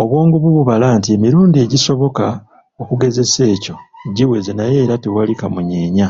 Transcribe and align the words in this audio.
Obwongo 0.00 0.34
bwo 0.38 0.50
bubala 0.56 0.86
nti 0.98 1.08
emirundi 1.16 1.56
egisoboka 1.64 2.26
okugesesa 2.82 3.42
ekyo 3.54 3.74
giweze 4.16 4.52
naye 4.58 4.76
era 4.84 4.94
tewali 5.02 5.32
kamunyeeya. 5.40 6.08